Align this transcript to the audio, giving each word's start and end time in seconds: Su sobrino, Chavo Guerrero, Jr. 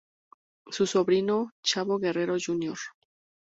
Su 0.71 0.87
sobrino, 0.87 1.51
Chavo 1.61 1.99
Guerrero, 1.99 2.35
Jr. 2.43 2.75